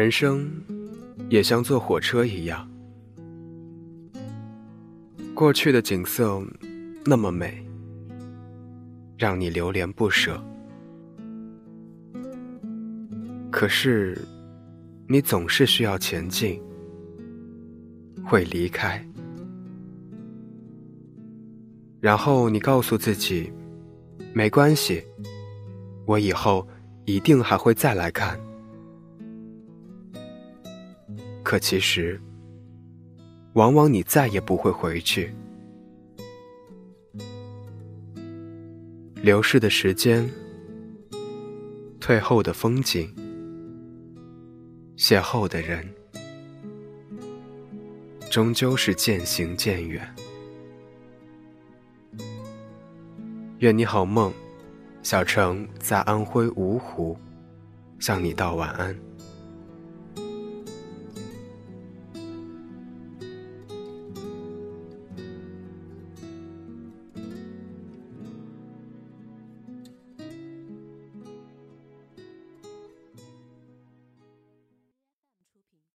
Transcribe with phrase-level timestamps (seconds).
[0.00, 0.50] 人生
[1.28, 2.66] 也像坐火车一样，
[5.34, 6.42] 过去的景色
[7.04, 7.62] 那么美，
[9.18, 10.42] 让你流连不舍。
[13.50, 14.18] 可是，
[15.06, 16.58] 你总是需要前进，
[18.24, 19.06] 会离开，
[22.00, 23.52] 然后你告诉自己，
[24.32, 25.04] 没关系，
[26.06, 26.66] 我以后
[27.04, 28.40] 一定还会再来看。
[31.50, 32.20] 可其实，
[33.54, 35.34] 往往你再也不会回去。
[39.16, 40.30] 流逝的时间，
[41.98, 43.12] 退后的风景。
[44.96, 45.84] 邂逅的人，
[48.30, 50.08] 终究是渐行渐远。
[53.58, 54.32] 愿你好梦，
[55.02, 57.18] 小城在安徽芜湖，
[57.98, 58.96] 向你道晚安。